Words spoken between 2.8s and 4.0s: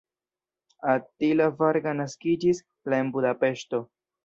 la en Budapeŝto.